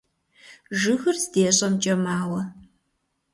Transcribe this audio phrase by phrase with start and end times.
[0.79, 2.41] Жыгыр здещӀэмкӀэ мауэ.